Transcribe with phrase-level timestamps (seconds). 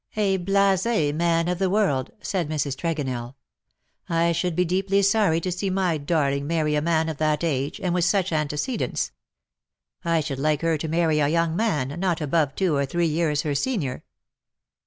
[0.15, 2.75] A blase man of the world,''^ said Mrs.
[2.75, 3.27] Tregonell.
[3.27, 3.33] ^^
[4.09, 7.79] I should be deeply sorry to see my darling marry a man of that age—
[7.83, 9.11] and with such antecedents.
[10.03, 13.43] I should like her to marry a young man not above two or three years
[13.43, 14.03] her senior."